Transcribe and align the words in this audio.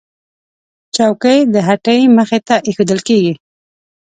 چوکۍ 0.95 1.39
د 1.53 1.55
هټۍ 1.67 2.01
مخې 2.17 2.39
ته 2.47 2.55
ایښودل 2.67 2.99
کېږي. 3.07 3.33